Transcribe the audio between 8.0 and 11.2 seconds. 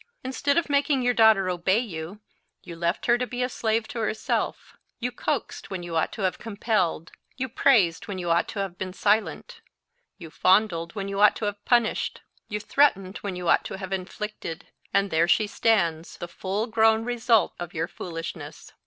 when you ought to have been silent; you fondled when you